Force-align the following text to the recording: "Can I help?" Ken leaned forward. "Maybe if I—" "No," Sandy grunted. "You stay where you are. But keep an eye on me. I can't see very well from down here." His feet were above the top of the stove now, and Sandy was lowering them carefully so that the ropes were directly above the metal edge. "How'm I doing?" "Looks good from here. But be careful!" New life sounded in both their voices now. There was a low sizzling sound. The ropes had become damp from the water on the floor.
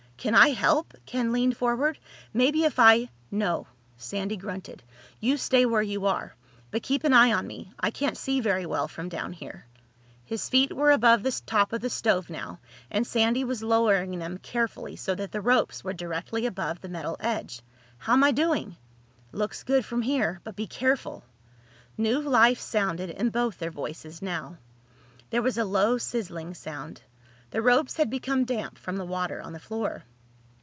"Can 0.21 0.35
I 0.35 0.49
help?" 0.49 0.93
Ken 1.07 1.31
leaned 1.31 1.57
forward. 1.57 1.97
"Maybe 2.31 2.63
if 2.63 2.77
I—" 2.77 3.09
"No," 3.31 3.65
Sandy 3.97 4.37
grunted. 4.37 4.83
"You 5.19 5.35
stay 5.35 5.65
where 5.65 5.81
you 5.81 6.05
are. 6.05 6.35
But 6.69 6.83
keep 6.83 7.03
an 7.05 7.11
eye 7.11 7.33
on 7.33 7.47
me. 7.47 7.71
I 7.79 7.89
can't 7.89 8.15
see 8.15 8.39
very 8.39 8.67
well 8.67 8.87
from 8.87 9.09
down 9.09 9.33
here." 9.33 9.65
His 10.23 10.47
feet 10.47 10.73
were 10.75 10.91
above 10.91 11.23
the 11.23 11.41
top 11.47 11.73
of 11.73 11.81
the 11.81 11.89
stove 11.89 12.29
now, 12.29 12.59
and 12.91 13.07
Sandy 13.07 13.43
was 13.43 13.63
lowering 13.63 14.19
them 14.19 14.37
carefully 14.37 14.95
so 14.95 15.15
that 15.15 15.31
the 15.31 15.41
ropes 15.41 15.83
were 15.83 15.91
directly 15.91 16.45
above 16.45 16.81
the 16.81 16.89
metal 16.89 17.17
edge. 17.19 17.63
"How'm 17.97 18.23
I 18.23 18.31
doing?" 18.31 18.77
"Looks 19.31 19.63
good 19.63 19.83
from 19.83 20.03
here. 20.03 20.39
But 20.43 20.55
be 20.55 20.67
careful!" 20.67 21.23
New 21.97 22.19
life 22.19 22.59
sounded 22.59 23.09
in 23.09 23.31
both 23.31 23.57
their 23.57 23.71
voices 23.71 24.21
now. 24.21 24.57
There 25.31 25.41
was 25.41 25.57
a 25.57 25.65
low 25.65 25.97
sizzling 25.97 26.53
sound. 26.53 27.01
The 27.49 27.63
ropes 27.63 27.97
had 27.97 28.11
become 28.11 28.45
damp 28.45 28.77
from 28.77 28.97
the 28.97 29.05
water 29.05 29.41
on 29.41 29.51
the 29.53 29.59
floor. 29.59 30.03